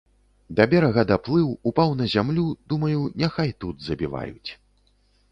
[0.59, 4.51] Да берага даплыў, упаў на зямлю, думаю, няхай тут забіваюць.